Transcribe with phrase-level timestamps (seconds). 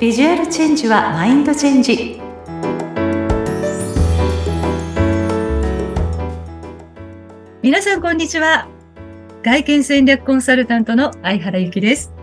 [0.00, 2.18] ビジュアルチェンジはマインドチェンジ。
[7.60, 8.66] 皆さんこんにちは。
[9.42, 12.14] 外見戦略コンサルタントの相原由紀です。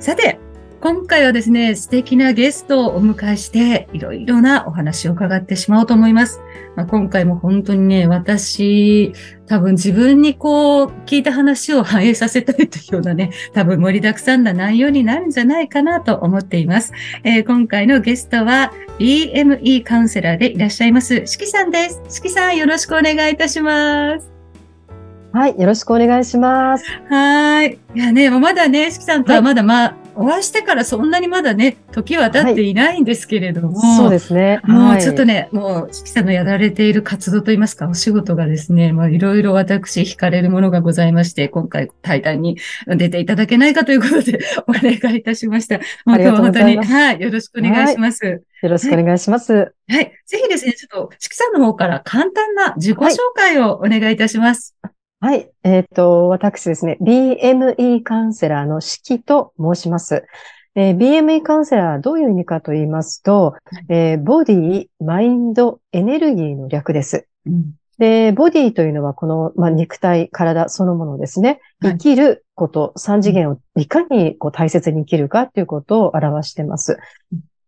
[0.00, 0.38] さて
[0.82, 6.40] 今回はですね、素敵なゲストをお迎えして、いろいろなお話を伺ってしまおうと思います。
[6.74, 9.12] まあ、今回も本当にね、私、
[9.46, 16.92] 多分自分にこう、聞いた話を反映させたいというようなね、多分盛りだくさんな内容になるんじゃないかなと思っています。
[17.22, 22.02] えー、今回のゲストは、BME カウンセラーでいらっしゃいます、しきさんです。
[22.08, 24.32] しきさん、よろしくお願いいたします。
[25.32, 26.84] はい、よろしくお願いします。
[27.08, 27.78] はい。
[27.94, 34.60] いやね、まだね、しきさんとはまだまあ、お会いしてからそんなにまだね、時は経っていないんですけれども、はい、そうですね。
[34.64, 45.80] もうちょっとね、もう、四季さんのやられている活動といいますか、お仕事がですね、まあいろいろ私惹かれるものがございまして、今回対談に出ていただけないかということで お願いいたしました。
[46.06, 48.24] 今日は本当に、はい、よろしくお願いします。
[48.24, 49.52] はい、よろしくお願いします。
[49.52, 49.94] はい。
[49.94, 54.74] はい、ぜひですね、ちょっと、四季さんの方から簡単な自己紹介をお願いいたします。
[54.82, 54.92] はい
[55.24, 55.52] はい。
[55.62, 60.24] えっ、ー、と、私ですね、BME カウンセラーの式と申します。
[60.74, 63.54] えー、BME カウンセラーどういう意味かと言いますと、
[63.88, 67.28] えー、ボディ、マインド、エネルギーの略です。
[67.46, 71.60] うん、で、ボディというのはこの、まあ、肉体、体そのものですね。
[71.80, 76.98] 生きること、三、次元をいかにこう大切に生きるかということを表しています。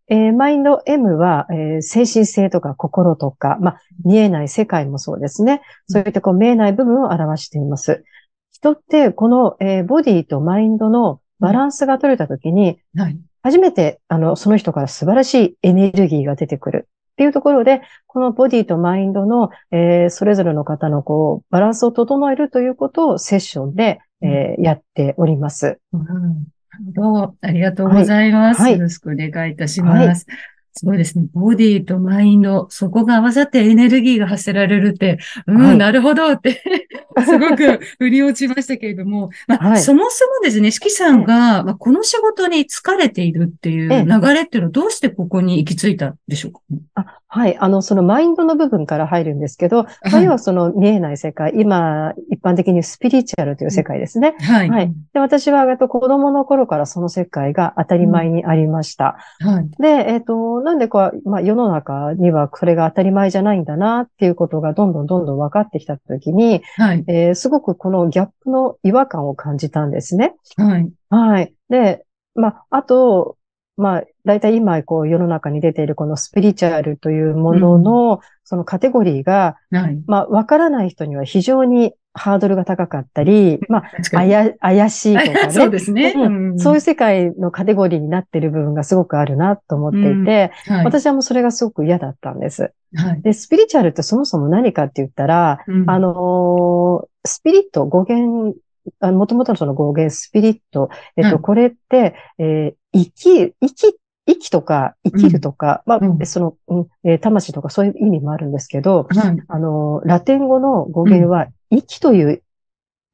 [0.09, 5.63] えー、マインド M は、えー、精神性とか心とか、まあ、見えない世界もそうですね。
[5.89, 8.05] そういったこう見えない部分を表しています。
[8.53, 16.89] 人ってこの、えー、ボディとマインドのバランスが取れたときに、はい、初めて、あの、その人から素晴らしいエネルギーが出てくる。
[17.13, 25.79] っていうところで、このボディとマインドの、えー、それぞれの方のこう、バランスを整えるということをセッションで、えー、やっております。
[25.93, 26.47] うん、
[26.81, 30.27] どうもありがとうございます、はい、よろしくお願いいたします。
[30.75, 31.27] はいすごいですね。
[31.33, 36.63] ボディとマインド、そこが合わさってエネルギーが発せられるって、うん、はい、なるほどって
[37.25, 46.61] すごく振り落ちましたけれども、まあ、はい、そもそもですね、四季さんが、まあ、この仕事に疲れているっていう流れっていうのはどうしてここに行き着いたんでしょうか、
[46.97, 47.59] あはい。
[47.59, 54.37] あの、そのマインドの部分から入るんですけど、はい、要はその見えない世界、今、一般的にスピリチュアルという世界ですね。
[54.39, 54.71] はい。
[54.71, 54.93] はい。
[55.13, 59.17] で、私は、えっと、子供の頃からその世界が当たり前にありました。
[59.41, 59.71] うん、はい。
[59.81, 67.05] で、えっと、なんでこう、まあ、世の中にはそれが当たり前じゃないんだなっていうことがどんどんどんどん分かってきたときに、はい。
[67.07, 70.35] えー、すごくこのギャップの違和感を感じたんですね。
[70.57, 70.91] はい。
[71.11, 71.55] はい。
[71.69, 72.05] で、
[72.35, 73.37] まあ、あと、
[73.77, 83.79] まあ、大体今、こう、世の中に出ているこのスピリチュアルというものの、そのカテゴリーが、はい、まあ、わからない人には非常にハードルが高かったり、ま
[84.13, 85.51] あ、あや、怪しいとかね。
[85.53, 90.77] そうですね、うん、そういう世界のカテゴリーになっている部分がすごくあるなと思っていて、うん。
[90.77, 92.73] はい、私はもうそれがすごく嫌だったんです。
[92.95, 98.57] はい、で、スピリチュアルってそもそも何かって言ったら、うん、あのー、スピリット、語源
[99.01, 100.91] もともとのその語源、スピリット。
[101.17, 103.97] えっと、これって、えー、生き、生き、
[104.27, 112.43] 生きとか生きるとか、うん、まあ、うん、その、うんえー、魂とかそういう意味もあるんですけど、うん、あの、ラテン語の語源は、生きという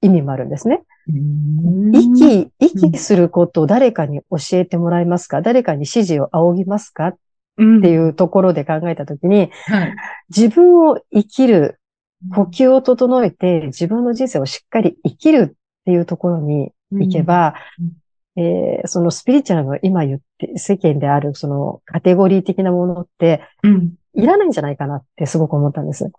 [0.02, 0.82] 意味もあるんですね。
[1.92, 5.42] 生き、息することを誰かに教えてもらえますか？
[5.42, 7.08] 誰かに指示を仰ぎますか？
[7.08, 7.16] っ
[7.56, 9.96] ていうところで考えたときに、はい、
[10.34, 11.78] 自分を生きる、
[12.34, 17.54] 呼吸を整えて自分の人生をしっかり生きるっていうところに行けば、
[18.36, 23.42] うん、えー、そのスピリチュアルの今言って、世間であるそのカテゴリー的なものって、
[24.14, 26.10] いらないんじゃないかなってすごく思ったんです。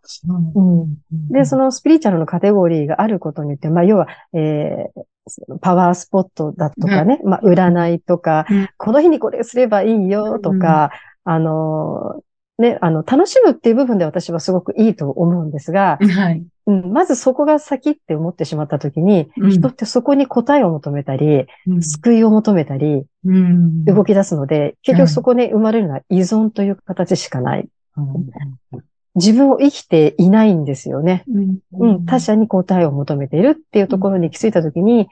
[0.55, 0.97] うん、
[1.29, 8.45] で、そのスピリチュアルのカテゴリーがあることによって、まあ、要は、えー、パワースポットだとかね、まあ、占いとか、
[8.77, 10.91] この日にこれすればいいよとか、
[11.23, 12.21] あの、
[12.61, 16.45] ね、あの、楽しむっていう部分で私はすごくいいと思うんですが、はい。
[16.67, 27.67] うん、まずそこが先って思ってしまったときに、うん、人ってそこに答えを求めたり、うん、救いを求めたり、うん、動き出すので、結局そこに生まれるのは依存という形しかない。
[29.15, 31.23] 自分を生きていないんですよね。
[31.73, 35.07] うん、他者に答えを求めているっていうところに気づいたときに、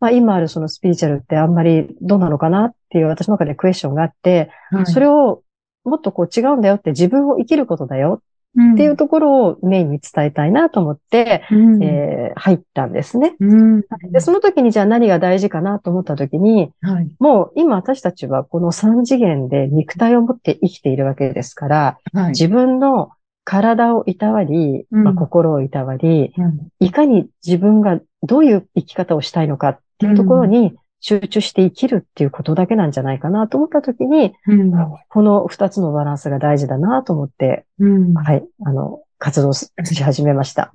[0.00, 5.42] まあ今あるそのスピリチュアルってあんまりどうなのかなっていう私の中でクエスチョンがあって、はい、それを
[5.84, 8.22] もっとこう違うんだよって自分を生きることだよ
[8.56, 13.80] っていうところをメインに伝えたいなと思って、うん、えー、入ったんですね、うん、
[14.12, 14.20] で。
[14.20, 23.10] その時にじゃあ何が大事かなと思った時に、はい、もう今私たちはこの三次元で肉体を持って生きているわけですから、はい、自分の
[23.44, 26.32] 体をいたわり、まあ、心をいたわり、
[26.80, 30.74] いかに自分がどういう生き方をしたいのかっていうところに
[31.06, 34.72] 集中して生きるっていうことだけなんじゃないかなと思ったときに、うん、
[35.10, 39.70] この二つのバランスが大事だなと思って、うん、はい、あの、活動し
[40.02, 40.70] 始めました。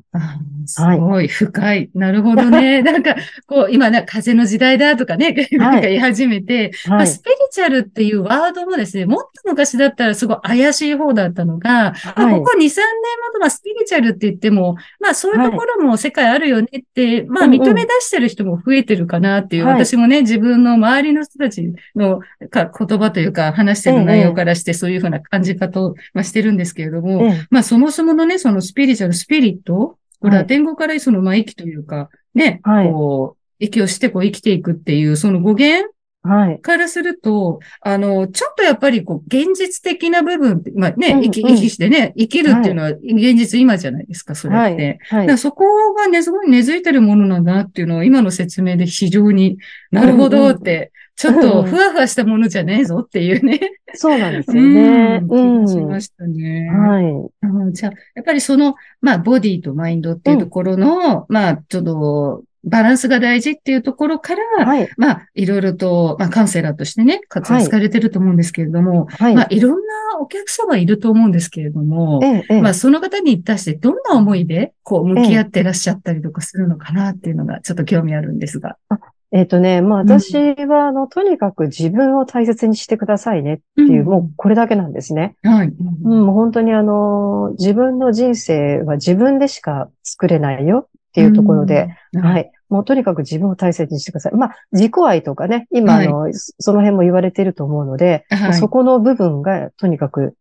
[0.66, 1.92] すごい深い。
[1.94, 2.82] なるほどね。
[2.84, 3.16] なんか、
[3.46, 6.98] こう、今ね、風の時代だとかね、 なんか言い始めて、はい。
[6.98, 12.26] まあ、スピリチュアルっていうワードもですね、もっと昔だったらすごい怪しい方だったのが、はい。
[12.26, 35.90] まあ、ここ2、3年もと、まあ、スピリチュアルって言っても、まあ、そういうところも世界あるよねって、まあ、認め出してる人も増えてるかなっていう、私もね、自分の周りの人たちのか言葉というか、話してる内容からして、そういうふうな感じ方を、まあ、してるんですけれども、まあ、そもそものね、そのスピリチュアル、スピリット、ラテン語からその、まあ、息というか、ね、はい、こう、息をしてこう生きていくっていう、その語源
[36.22, 36.60] はい。
[36.60, 45.00] からすると、あの、ちょっとやっぱりこう、現実的な部分まあね、生き、生きしてね、生きるっていうのは現実今じゃないですか、それって。
[45.10, 45.28] はい。
[45.28, 49.60] はい、そこがね、すごい根付いてるものなんだなっていうのは、今の説明で非常に
[49.92, 53.60] なるほどって、ちょっとふわふわしたものじゃねえぞっていうね。
[53.94, 55.22] そうなんですよね。
[55.30, 55.68] うん。
[55.68, 56.70] しましたね。
[56.70, 57.74] はい。
[57.74, 69.78] じゃあ、やっぱりその、まあ、ボディとマインドっていうところの、まあ、ちょっと、バランスが大事っていうところから、はい、まあ、いろいろと、まあ、カウンセラーとしてね、活躍されてると思うんですけれども、はい、まあ、いろんな
[70.22, 78.78] お客様いると思うんですけれども、ええ、まあ、その方に対してどんな思いで、こう、向き合ってらっしゃったりとかするのかなっていうのが、ちょっと興味あるんですが。
[78.92, 78.96] え
[79.42, 80.36] っ、ー、とね、まあ私
[80.66, 85.36] は、あの、とにかく自分を大切にしてくださいねっていう、うん、もうこれだけなんですね。
[85.44, 85.68] はい。
[85.68, 92.52] うん、もう本当にあの、自分の人生は自分でしか作れないよっていうところで、うん、はい。
[92.70, 94.34] もうとにかく自分を大切にしてください。
[94.34, 100.36] まあ、自己愛とかね、今、あの、その辺も言われていると思うので、はい、そこの部分がとにかく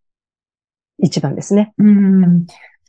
[0.98, 1.72] 一番ですね。
[1.78, 2.46] うん。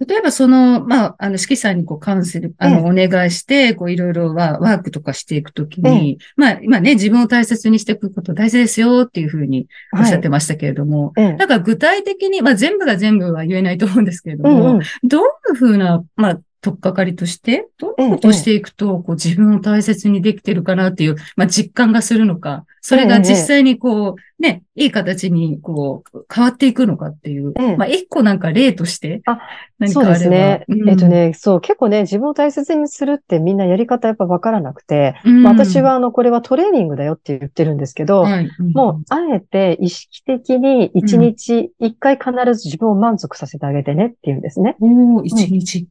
[0.07, 29.21] 例えばその、まあ、あの、指揮さんにこうカウンセル、あの、お願いして、こういろいろはワークとかしていくときに、まあ、今ね、自分を大切にしていくこと大事ですよっていうふうにおっしゃってましたけれども、はい、なんか具体的に、まあ全部が全部は言えないと思うんですけれども、うんうん、どういうふうな、まあ、とっかかりとして、どういうことをしていくと、こう自分を大切にできてるかなっていう、まあ実感がするのか、それが実際にこう、ね、いい形にこう、変わっていくのかっていう、まあ一個なんか例として、
[29.79, 30.11] 何かあれば。
[30.11, 30.65] そうですね。
[30.69, 44.77] うん、えっとね、そう、結構ね、自分を大切にするってみんなやり方やっぱわからなくて、うん、まあ、私はあの、これはトレーニングだよって言ってるんですけど、はい、もう、あえて意識的に一日一回必ず自分を満足させてあげてねって言うんですね。
[44.79, 45.85] お一日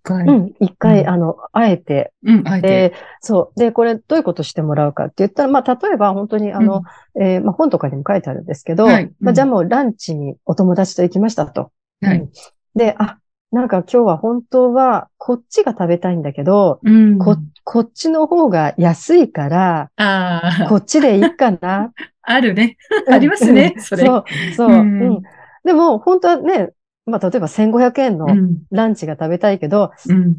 [0.60, 1.02] 一回。
[1.02, 2.12] うん、あの、あえて。
[2.25, 2.94] うん、あえて。
[3.20, 3.58] そう。
[3.58, 6.82] で、これどういうことしてもらうかって言ったら、まあ、例えば本当にあの、
[7.20, 11.70] えー、まあ、本とかにも書いてあるんですけど、はい、まあ、じゃあもうランチにお友達と行きましたと。
[12.00, 12.28] はい、
[12.75, 13.19] で、あ、
[13.50, 19.90] なんか今日は本当はこっちが食べたいんだけど、うん、ここっちの方が安いから、
[20.69, 21.93] こっちでいいかな。
[22.22, 22.76] あるね。
[23.10, 24.05] ありますね、それ。
[24.05, 24.25] そう、
[24.55, 25.22] そう、うん、
[25.64, 26.70] でも本当はね、
[27.06, 28.26] まあ例えば1500円の
[28.70, 30.37] ランチが食べたいけど、うん、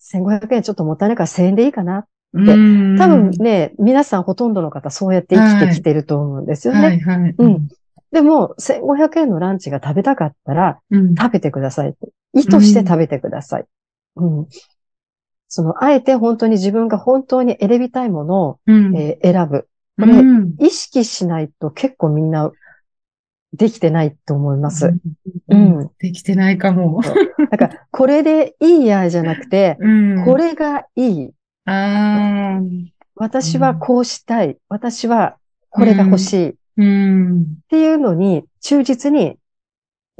[0.00, 6.80] 1500円ちょっともったいないから1000円でいいかなで、多分ね、皆さんほとんどの方そうやって生きてきてると思うんですよね。
[6.80, 7.68] はいはいはい、うん。
[8.12, 11.94] でも、1500円のランチが食べたかったら、うん、食べてください。
[12.34, 13.64] 意図して食べてください。
[14.16, 14.48] うん、うん、
[15.48, 19.66] その、あえて本当に自分が本当に選びたいものを、うん、えー、選ぶ。
[19.98, 20.22] これ、
[20.66, 22.52] 意識しないと結構みんな
[23.54, 24.92] できてないと思います。
[25.48, 25.90] うん。
[25.98, 27.00] できてないかも。
[27.50, 29.78] だから、これでいいやじゃなくて、
[30.24, 31.30] これがいい。
[31.64, 32.60] あ
[33.14, 34.56] 私はこうしたい。
[34.68, 35.36] 私は
[35.70, 36.54] これが欲しい。
[36.78, 39.36] うん、っていうのに忠実に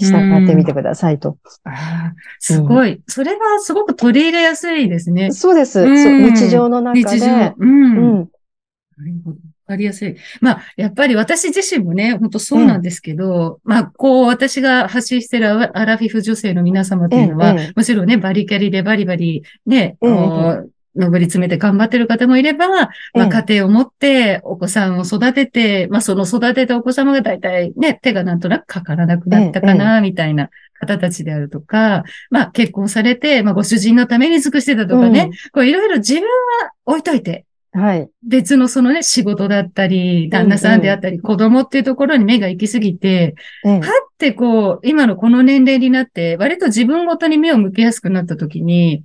[0.00, 1.38] 従ってみてくださいと。
[1.64, 5.30] あすごい、うん、それはすごく取り入れやすいですね。
[5.30, 5.80] そうです。
[5.80, 7.18] うん、日常の中で。
[7.18, 7.54] 日常。
[7.58, 7.68] うん。
[7.68, 9.38] うん、なるほど。
[9.68, 10.16] わかりやすい。
[10.40, 30.48] まあ、やっぱり私自身もね、本当そうなんですけど、まあ、こう、私が発信してるアラフィフ女性の皆様というのは、もちろんね、バリキャリでバリバリ、ね、上り詰めて頑張ってる方もいれば、まあ、家庭を持ってお子さんを育てて、まあ、その育てたお子様が大体ね、手がなんとなくかからなくなったかな、みたいな
[30.80, 36.28] 方たちであるとか、まあ、結婚されて、まあ、ご主人のために尽くしてたとかね、こういろいろ自分は
[36.86, 38.08] 置いといて、はい。
[38.26, 43.82] 別のそのね、仕事だったり、旦那さんであったり、子供っていうところに目が行き過ぎて、はっ
[44.16, 49.04] てこう、今のこの年齢になって、割と自分ごとに目を向けやすくなった時に、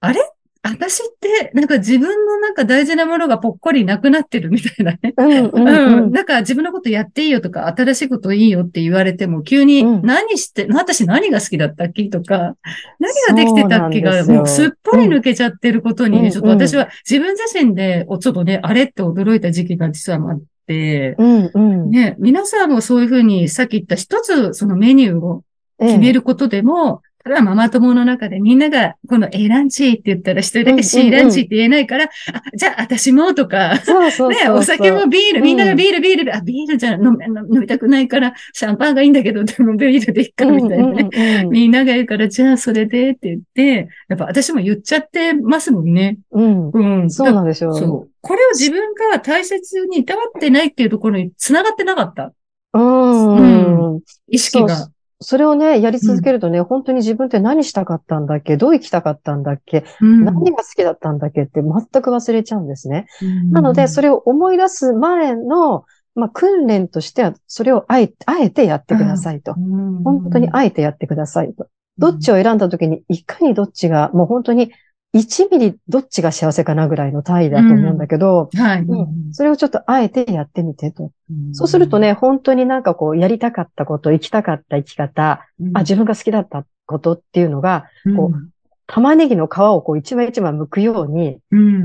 [0.00, 0.31] あれ？
[0.64, 5.12] 私って、なんか自分のなんか大事なものがぽっこりなくなってるみたいなね。
[5.16, 12.56] うん、うん、なんか自分のことやっていいよとか、新しいこといいよって言われても、急に何して、うん、私何が好きだったっけとか、
[13.00, 25.42] 何ができてたっけが、もうすっぽり抜けちゃってることにね、ちょっと私は自分自身で、ちょっとね、あれって驚いた時期が実はあって、うんうん、ね、皆さんもそういうふうにさっき言った一つそのメニューを
[25.80, 32.08] 決めることでも、ただママ友の中でみんながこの A ランチって言ったら一人だけ C ランチって言えないから、あ、
[32.54, 37.16] じゃあ私もとか、そうそうね、お酒もビール、みんながビール、ビール、あ、ビールじゃ飲
[37.52, 41.46] 飲みたくないから、シャンパンがいいんだけど、でもビールでいいかみたいなね。
[41.50, 46.18] みんなが言うから、じゃあそれでって言って、やっぱ私も言っちゃってますもんね。
[46.32, 46.70] うん。
[46.70, 47.10] うん。
[47.10, 47.74] そうなんですよ。
[47.74, 48.10] そう。
[48.20, 52.32] これを自分が大切にいたわってないっていうところに繋がってなかった。
[52.74, 53.92] うん。
[53.94, 54.00] うん。
[54.28, 54.88] 意識が。
[55.22, 58.56] それをね、やり続けるとね、うん、本当に自分って何したかったんだっけ？
[58.56, 63.06] どう生きたかったんだっけ、うん、何が好きだったんだっけって全く忘れちゃうんですね。
[63.22, 69.54] うん、なので、それを思い出す前の、まあ、訓練としては、それをあえあえてやってくださいと。
[69.54, 71.68] 本当にあえてやってくださいと。
[71.98, 74.72] どっちを選んだ時に、いかにどっちが、もう本当に
[75.14, 79.32] 1ミリどっちが幸せかなぐらいの単位だと思うんだけど、うん、はい、うん。
[79.32, 81.10] それをちょっとあえてやってみてと。
[81.30, 87.84] うん、そうするとね、本当になんかこう、やりたかったこと、生きたかった生き方、あ、自分が好きだったことっていうのが、
[88.16, 88.52] こう、
[88.86, 91.38] 玉ねぎの皮をこう一枚一枚剥くように、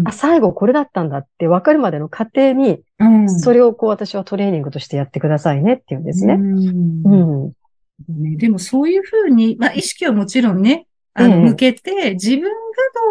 [0.06, 2.82] あ、最後これだったんだって分かるまでの過程に、
[3.28, 6.34] それをこう私はトレーニングとしてやってくださいねっていうんですね。
[6.34, 7.54] うん。
[8.38, 10.88] でもそういうふうに、まあ意識はもちろんね、
[11.20, 12.52] あの、向けて、自分がど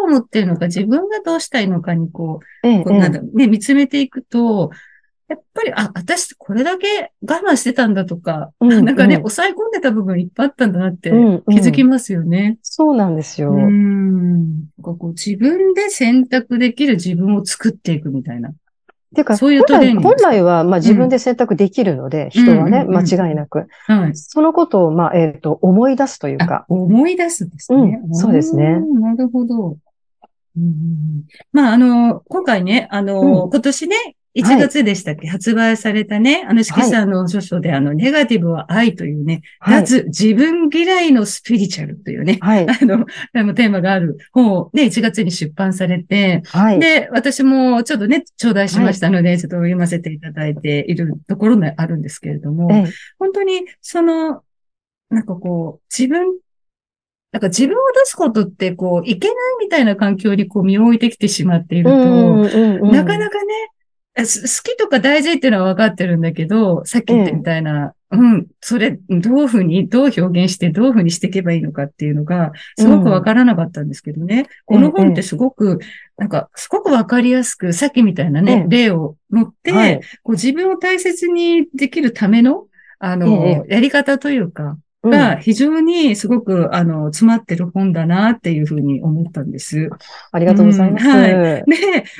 [0.07, 4.71] う思ってるのか、自分がどうしたいのかに、こう、こうなんだね、見つめていくと、
[5.27, 12.37] やっぱり、あ、私これだけ我慢してたんだとか、うんうん、なんかね、抑え込んでた部分いっぱいあったんだなって気づきますよね。
[12.39, 13.51] うんうん、そうなんですよ。
[13.51, 14.69] うん。
[14.81, 18.53] こう自分で選択できる自分を作っていくみたいな。
[19.15, 23.67] ていうか、そういう本来本来は、まあ、自分で選択できるので、うん、人はね、間違いなく。
[23.85, 26.65] はい、そのことを、まあ、えっ、ー、と、思い出すというか。
[26.67, 28.01] 思い出すですね。
[28.03, 28.79] うん、そうですね。
[28.79, 29.77] なるほど。
[30.57, 31.23] うん、
[31.53, 33.95] まあ、あの、今回ね、あの、今年ね、
[34.37, 43.05] 1月でしたっけ、はい、発売されたね、あの、四季さんの著書で、あの、ネガティブは愛というね、はい、脱自分嫌いのスピリチュアルというね、はい、 あの、
[43.53, 52.69] テーマがある本をね、1月に出版されて、はい、で、私もちょっとね、頂戴しましたので、ちょっと読ませていただいているところがあるんですけれども、
[53.19, 54.43] 本当に、その、
[55.09, 56.37] なんかこう、自分
[57.31, 63.53] なんか自分を出すことって、こう、いけないみたいな環境にこう身を置いてきてしまっていると、なかなかね、
[64.17, 74.47] 好きとか大事っていうのは分かってるんだけど、さっき言ったみたいな、うん、うん、それ、どういうふうに、どう表現して、どういうふうにしていけばいいのかっていうのが、すごく分からなかったんですけどね。
[74.69, 75.79] うん、この本ってすごく、
[76.17, 82.65] なんか、すごく分かりやすく、さっきみたいなね、例を持って、はい、こう自分を大切にできるための、
[82.99, 84.77] あの、やり方というか、
[85.09, 89.89] が非常にすごく、あの、詰まってる本だなっていうふうに思ったんです。
[90.31, 91.05] ありがとうございます。
[91.05, 91.31] うん、はい。
[91.31, 91.63] で、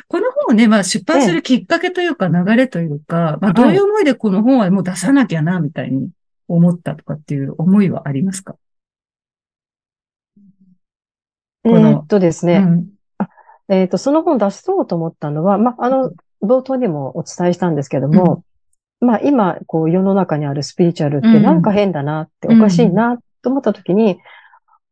[0.08, 6.10] この本をね、まあ出版するきっかけというか流れというか、まあどういう思いでこの本はもう出さなきゃな、みたいに
[6.48, 8.56] 思ったとかっていう思いはありますか？
[11.66, 12.58] えー、っとですね。
[12.58, 12.88] うん、
[13.68, 18.44] えー、っと、その本出そうと思ったのは、まあ、あの、冒頭にもお伝えしたんですけども、
[19.00, 24.18] まあ今、こう世の中にあるスピリチュアルってなんか変だなって、おかしいなと思った時に、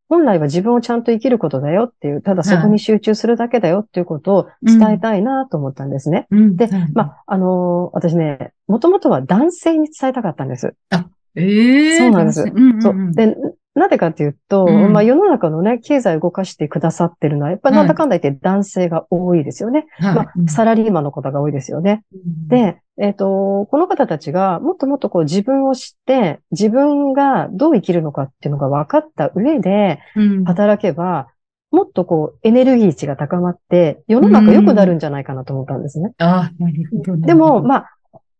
[0.07, 6.27] 本来は自分をちゃんと生きることだよっていう、ただそこに集中するだけだよっていうことを伝えたいなと思ったんですね。
[6.55, 10.75] で、まあ、あのー、私ね、もともとは男性に伝えたかったんです。
[10.91, 12.43] あ、ええー、そうなんです。
[12.81, 13.11] そう。
[13.13, 13.35] で、
[13.75, 19.85] なぜかというと、うん、まあ世の中のね、経済を動かしてくださってるのは、やっぱりなんだかんだ言って男性が多いですよね。
[19.99, 22.03] はい、まあ、サラリーマンの方が多いですよね。
[22.13, 29.99] うん、で、えっ、ー、と、この方たちがもっともっとこう自分を知って、自分がどう生きるのかっていうのが分かった上で、
[30.45, 31.27] 働けば、
[31.71, 36.13] もっとこう、エネルギー値が高まって、世の中良くなるんじゃないかなと思ったんですね。
[36.19, 37.17] ああ、なるほど。
[37.17, 37.91] でも、まあ、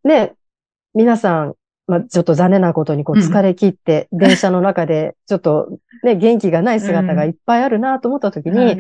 [0.06, 0.34] ね、
[0.94, 1.56] 皆さん、
[1.88, 8.80] まあ、ちょっと残念なことにこう疲れ切って、 電車の中でちょっとね、元気がない姿がいっぱいあるなと思った時に、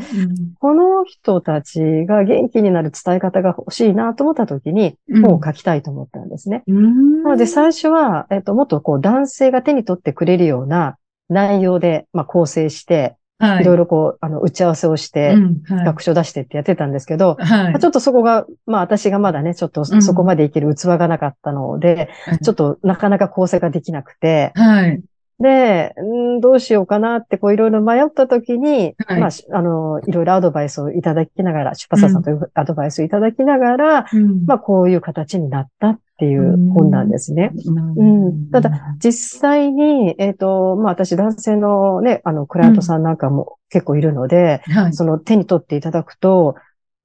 [0.60, 6.64] この人たちが元気になる伝え方が欲しいなと思った時に、本を書きたいと思ったんですね。
[6.68, 10.98] なので最初は、えっと、もっとこう男性が手に取ってくれるような
[11.30, 15.36] 内容で、まあ、構成して、はい、いろいろこう、あの、打ち合わせをして、
[15.68, 25.02] 企画書出してってやってたんですけど、はい、ちょっとそこが、まあ私がまだね、ちょっとそこまでいける器がなかったので、うん、ちょっとなかなか構成ができなくて、はい、
[25.40, 37.52] で、んどうしようかなって、こういろいろ迷った時に、はい、まあ、あの、いろいろアドバイスをいただきながら、出版社さんというアドバイスをいただきながら、うん、まあ、こういう形になったっていう本なんですね。
[37.98, 46.56] うん、ただ、実際に、えっ、ー、と、まあ、私、男性のね、あの、クライアントさんなんかも結構いるので、うんはい、その手に取っていただくと、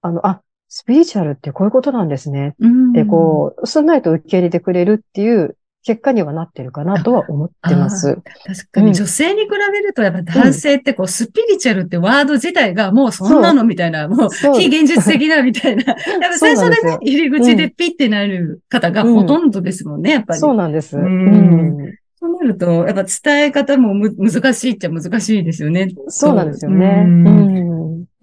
[0.02, 2.54] あの、あ、スピリチュアルってこういうことなんですね。
[2.94, 8.18] で、こう、すんなりと受け入れてくれるっていう結果にはなってるかなとは思ってます。
[8.46, 15.84] 確かに女性に比べると、やっぱ男性ってこう、スピリチュアルってワード自体がもうそんなのみたいな、もう非現実的なみたいな。
[15.88, 15.96] やっ
[16.32, 20.40] ぱ最初でね、入り口でピッてなる方がほとんどですもんね、やっぱり。
[20.40, 20.98] そうなんです。
[20.98, 25.88] うんそうなると、やっぱ伝え方もむ難しいっちゃ難しいですよね。
[26.08, 27.04] そうなんですよね。
[27.06, 27.69] うん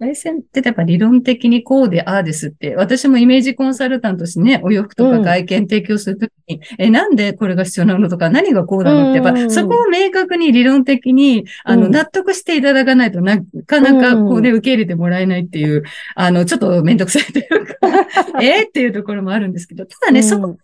[0.00, 15.82] 大戦ってやっぱ理論的にこうでああですって、私もイメージコンサルタントしてね、お洋服とか外見提供するときに、うん、え、なんでこれが必要なのとか、何がこうなのって、やっぱそこを明確に理論的に、あの、納得していただかないとなかなかこうね、受け入れてもらえないっていう、
[16.14, 17.74] あの、ちょっとめんどくさいというか
[18.40, 20.56] えっていうところもあるんですけど、ただね、そこがもう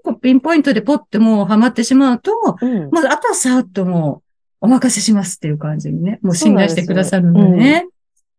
[0.00, 4.22] 一個ピンポイントでポッてもうハマってしまうと、もうあとはさーっともう、
[4.64, 7.86] お任せしますっていう感じにね、もう信頼してくださるのでね。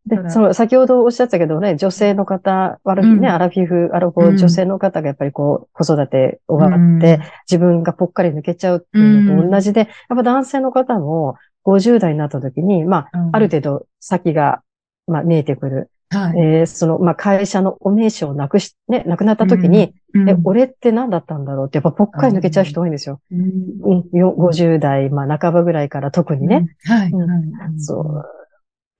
[0.05, 14.61] で、その、先ほどおっしゃったけどね、女性の方、アラフィ、ね、アラフィフ、アラフォー、女性の方がやっぱりこう、子育て終わって、自分がぽっかり抜けちゃうっていうのと同じで、やっぱ男性の方も50代になった時に、まあ、ある程度先が、
[15.07, 15.89] まあ、見えてくる。
[16.09, 23.19] はい、えー、その、まあ、会社のお名刺をなくし、ね、なくなった時に、うん、え、俺って何だったんだろうって、やっぱぽっかり抜けちゃう人多いんですよ。
[23.31, 26.67] うん、50代、まあ、半ばぐらいから特にね。
[26.83, 27.11] はい、
[27.79, 28.42] そう。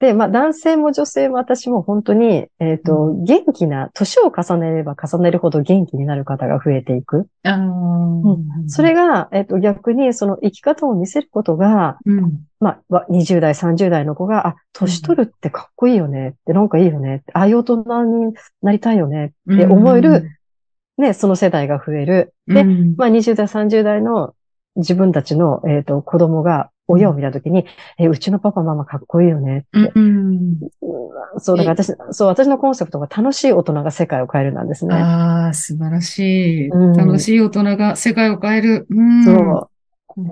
[0.04, 7.30] で、まあ男性も女性も私も本当に、えっ、ー、と、うん、元気な、年を重ねれば重ねるほど元気になる方が増えていく。
[7.46, 20.32] うん、それが、えっ、ー、と、逆にその生き方を見せることが、うん、まあ、20代、30代の子が、あ、年取るってかっこいいよねって、なんかいいよねああいう大人になりたいよねって思える、
[20.98, 22.34] ね、その世代が増える。
[22.48, 22.66] で、
[22.98, 24.36] まあ20代、30代の
[24.76, 27.66] 自分たちの、えっ、ー、と、子供が親を見たときに、
[27.98, 29.92] え、うちのパパママかっこいいよねって。
[29.96, 30.58] うん、
[31.38, 34.96] そう、だから私、そう、私のコンセプトが楽しい大人が世界を変えるなんですね。
[34.96, 38.88] ああ、素晴らしい、うん、楽しい大人が世界を変える。
[38.90, 39.70] うん、そう、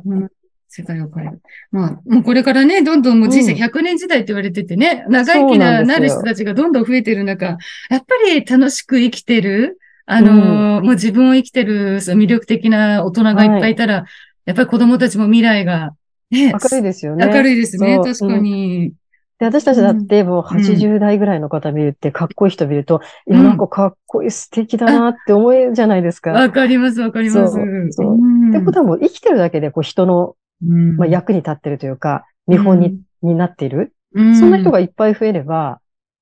[0.05, 0.29] うん。
[0.67, 1.41] 世界を変える。
[1.71, 7.57] まあ、もうこれからね、どんどんもう人生100年時代って言われててね、長生きななる人たちがどんどん増えてる中、やっ
[7.89, 14.03] ぱり楽しく生きてる、あのー、もう自分を生きてる魅力的な大人がいっぱいいたら、はい、
[14.45, 15.91] やっぱり子供たちも未来が
[16.31, 17.25] ね、明るいですよね。
[17.27, 18.93] 明るいですね、確かに。
[19.39, 26.31] で、私たちだってもう80代ぐらいの方見るって、かっこいい人見ると、いや、なんかかっこいい、素敵だなって思えるじゃないですか。
[26.31, 27.53] わかります、わかります。
[27.53, 27.65] そう。
[27.91, 28.17] そう
[28.49, 33.93] ってことはもう生きてるだけで、こう人の、まあ、役に立ってるというか、見本に,、になっている。
[34.13, 35.79] そんな人がいっぱい増えれば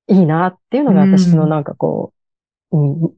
[0.07, 2.13] いいなっていうのが私のなんかこ
[2.71, 3.11] う、うん、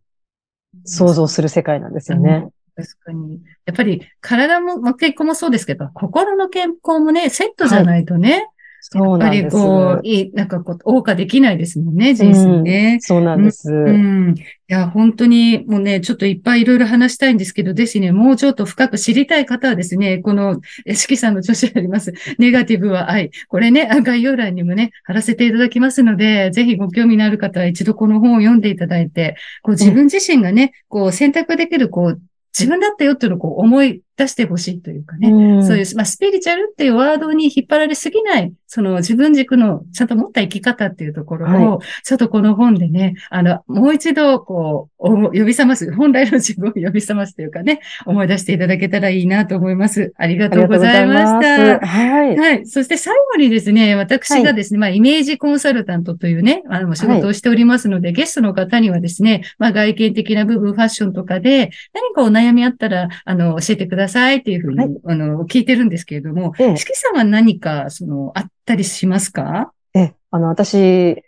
[0.85, 2.47] 想像する世界なんですよね。
[2.75, 3.41] 確かに。
[3.65, 8.45] やっぱり体も、まあ、健康もそうですけど、心の健康もね、セットじゃないとね、はい
[8.83, 9.55] そうなんです。
[9.55, 14.33] やっぱりこう、いい、なんかこう、謳歌できないですもんね、人生ね、うん、そうなんです、うん。
[14.35, 20.59] いや、本当にもうね、ちょっといっぱいいろいろ話したいんですけど、ですね、もうちょっと深く知りたい方はですね、この、
[20.95, 23.29] しきさんの著書あります、ネガティブは愛。
[23.49, 32.21] これね、概要欄にもね、貼らせていただきますので、ぜひご興味のある方は一度この本を読んでいただいて、こう自分自身がね、こう選択できる、こう、
[32.57, 50.13] 自分だったよっていうのをこう思い出してほしいというかね、うん、そういう、まあ、スピリチュアルっていうワードに引っ張られすぎない、その自分軸のちゃんと持った生き方っていうところを、ちょっとこの本でね、あの、もう一度、こう、呼び覚ます、本来の自分を呼び覚ますというかね、思い出していただけたらいいなと思います。
[50.17, 51.79] ありがとうございました。
[51.79, 52.37] はい。
[52.37, 52.65] はい。
[52.67, 69.73] そして最後にですね、私がですね、はい、まあ、イメージコンサルタントというね、あの、仕事をしておりますので、はい、ゲストの方にはですね、まあ、外見的な部分、ファッションとかで、何かお悩みあったら、あの、教えてくださいっていうふうに、はい、あの、聞いてるんですけれども、ええ、四季さんは何か、その、あったりしますか？
[69.93, 71.23] え、あの、私、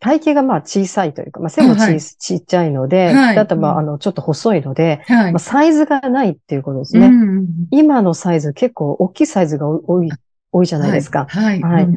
[0.00, 5.32] 体型がまあ小さいというか、まあ背もち,、はい、ちっちゃいので、はい、あとまああのちょっと細いので、はい、
[10.52, 11.26] 多い、じゃないですか。
[11.28, 11.60] はい。
[11.60, 11.88] はい。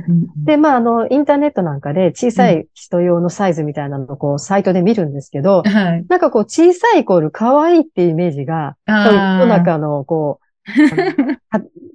[0.46, 10.44] で、まああの、インターネットなんかで小さい人用のサイズみたいなのをこうサイトで見るんですけど、はい、なんかこう小さいイコール可愛いっていうイメージが、世の中のこう、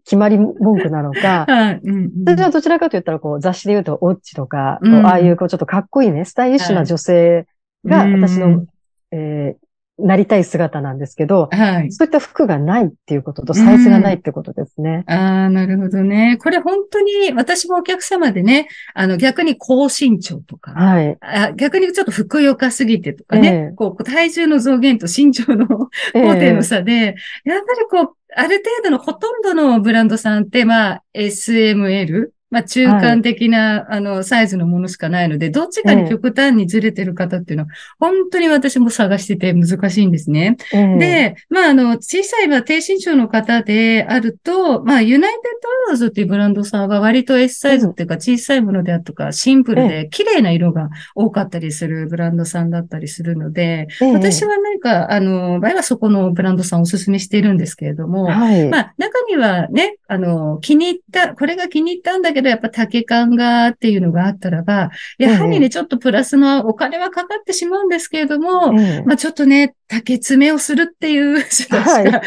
[0.05, 1.47] 決まり文句なのか、
[2.27, 7.47] それはどちらかと言ったら、こう、雑誌で言うと、オッチとか、うん、ああいう、こう、ちょっとかっこいいね、スタイリッシュな女性
[7.85, 8.65] が、私の、
[9.13, 9.68] えー、
[9.99, 15.05] なりたい姿なんですけど、はい、そういった服がないっていうこととサイズがないってことですね。
[15.09, 16.39] うん、ああ、なるほどね。
[16.41, 40.57] これ本当に私もお客様でね、あの逆に高身長とか、はい、あ逆にちょっとふくよかすぎてとかね、えー、こう体重の増減と身長の高低の差で、えー、やっぱりこう、ある程度のほとんどのブランドさんって、まあ、SML、まあ中間的な、はい、あの、サイズのものしかないので、どっちかに極端にずれてる方っていうのは、本当に私も探してて難しいんですね。
[40.73, 68.73] で、まああの、小さい、まあ低身長の方であると、まあユナイテッドアローズっていうブランドさんは割と S サイズっていうか小さいものであるとか、シンプルで綺麗な色が多かったりするブランドさんだったりするので、私は何か、あの、場合はそこのブランドさんをお勧めしているんですけれども、はい、まあ中にはね、あの、気に入った、これが気に入ったんだけど、やっぱ丈感がっていうのがあったらば、やはりね、ちょっとプラスのお金はかかってしまうんですけれども、
[69.05, 72.21] まあちょっとね、竹詰めをするっていうしか、 はい、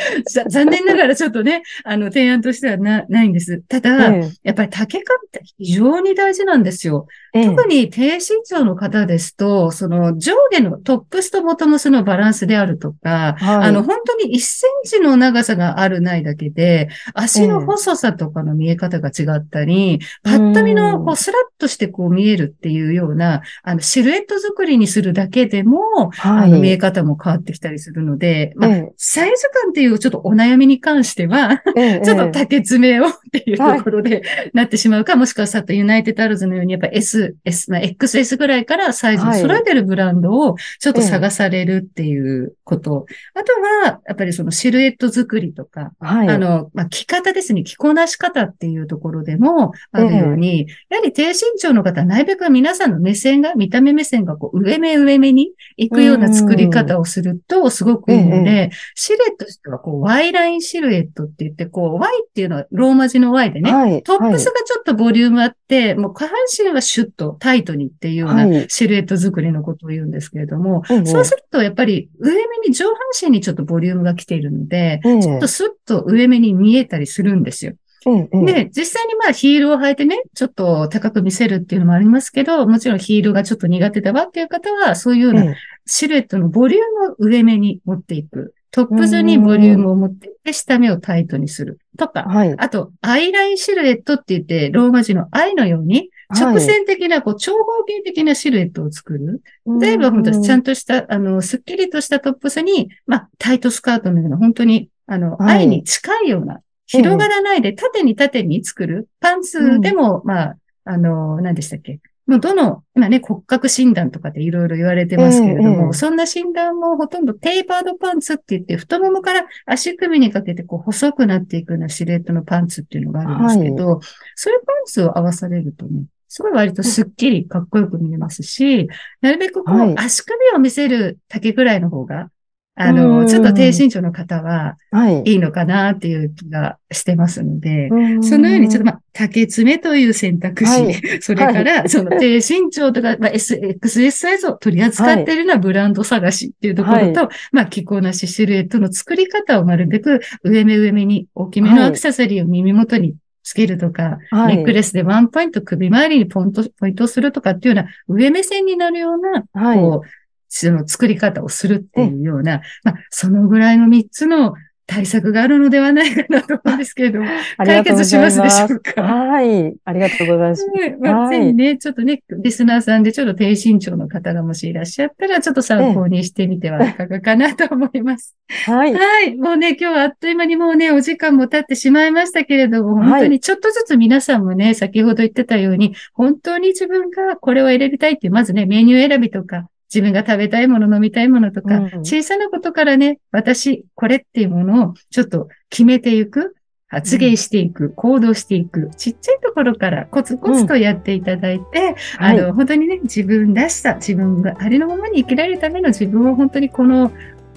[0.50, 3.62] 残念ながらちょっとね、あの、提案としてはなないんです。
[3.68, 7.08] ただ、やっぱり竹感って非常に大事なんですよ。
[7.34, 31.62] 特に低身長の方ですと、その上下のトップスとボトムスのバランスであるとか、はい、あの、本当に1センチの長さがあるないだけで、足の細さとかの見え方が違ったり、パッと見のこうスラッとしてこう見えるっていうような、あの、シルエット作りにするだけでも、はい、あの、見え方も変わってきたりするので、まあ、サイズ感っていうちょっとお悩みに関しては、
[32.04, 43.06] ちょっと竹詰めをっていうところでなってしまうか、もしくはさっとユナイテッドアルズのようにやっぱ S S、まあ、XS ぐらいからサイズを揃えてるブランドをちょっと探されるっていうこと。
[43.34, 43.54] あと
[43.86, 77.74] は、やっぱりそのシルエット作りとか、はい、あの、まあ、着方ですね、着こなし方っていうところでもあるように、やはり低身長の方はなるべく皆さんの目線が、見た目目線がこう上目上目に行くような作り方をするとすごくいいので、シルエットとしてはこう Y ラインシルエットって言って、こう Y っていうのはローマ字の Y でね、はい、トップスがちょっとボリュームあって、もう下半身はシュッとタイトにっていうようなシルエット作りのことを言うんですけれども、はい、そうするとやっぱり上目に上半身にちょっとボリュームが来ているので、ちょっとスッと上目に見えたりするんですよ。
[78.04, 88.56] で、実際にまあヒールを履いてね、ちょっと高く見せるっていうのもありますけど、もちろんヒールがちょっと苦手だわっていう方は、そういうようなシルエットのボリュームを上目に持っていく。
[88.72, 91.80] トップ図にボリュームを持っていって、下目をタイトにする。
[91.98, 99.42] とか、はい、あと、アイラインシルエットって言って、ローマ字のアイのように、直線的な、こう、長方形的なシルエットを作る。
[99.80, 109.08] 例えば、本当ちゃんとした、あの、スッキリとしたトップスに、まあ、タイトスカートのような、本当に、あの、はい、愛に近いような、広がらないで縦に縦に作る。
[109.22, 112.00] パンツでも、まあ、あの、何でしたっけ？
[112.28, 128.88] もうどの、今ね、骨格診断とかでいろいろ言われてますけれども、ええ、そんな診断もほとんどテーパードパンツって言って、太ももから足首にかけてこう細くなっていくようなシルエットのパンツっていうのがあるんですけど、はい、そういうパンツを合わされるとね、すごい割とスッキリかっこよく見えますし、
[129.20, 132.30] なるべくこう、足首を見せる丈ぐらいの方が
[132.76, 134.78] あの、ちょっと低身長の方は
[135.26, 135.34] い。
[135.36, 159.44] いのかなっていう気がしてますので、はい、そのようにちょっとまあ、竹爪という選択肢、はい、それから、その低身長とか、まあ、XS サイズを取り扱っているようなブランド探しっていうところと、はい、まあ、着こなしシルエットの作り方をなるべく上目上目に大きめのアクセサリーを耳元につけるとか、はい、ネックレスでワンポイント首周りにポイント、ポイントするとかっていうような上目線になるような、
[159.76, 160.10] こう、
[160.50, 164.54] その作り方をするっていうような、まあ、そのぐらいの3つの
[164.88, 169.02] 対策があるのではないかなと思うんですけれども、 解決しますでしょうか？
[169.02, 169.74] はい。
[169.86, 170.68] ありがとうございます。
[171.00, 178.36] まあ、ぜひね、ちょっとね、リスナーさんでちょっと低身長の方がもしいらっしゃったら、ちょっと参考にしてみてはいかがかなと思います。
[178.66, 178.94] はい。
[178.94, 179.36] はい。
[179.36, 196.56] もうね、今日はあっという間にもうね、お時間も経ってしまいましたけれども、本当にちょっとずつ皆さんもね、先ほど言ってたように、本当に自分がこれを選びたいっていう、まずね、メニュー選びとか、自分が食べたいもの、飲みたいものとか、うん、小さなことからね、私、これっていうものをちょっと決めていく。
[196.94, 207.14] 発言していく、うん、行動していく、ちっちゃいところからコツコツとやっていただいて、うんあの、はい、本当にね、自分らしさ、自分がありのままに生きられるための自分を本当にこの、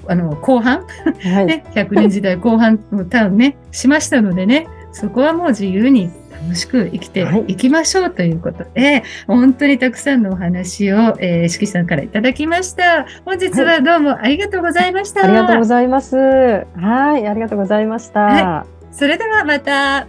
[0.07, 13.07] あの、後半、はい、ね、100年時代後半のターンね、しましたのでね、そこはもう自由に楽しく生きていきましょうということで、はい、本当にたくさんのお話を、えー、しきさんからいただきました。
[13.25, 15.23] 本日はどうもありがとうございました。
[15.23, 16.17] はい、ありがとうございます。
[16.17, 18.21] はい、ありがとうございました。
[18.21, 20.07] はい、それではまた。